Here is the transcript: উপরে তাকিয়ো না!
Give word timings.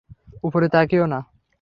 উপরে 0.43 0.67
তাকিয়ো 0.69 1.05
না! 1.05 1.19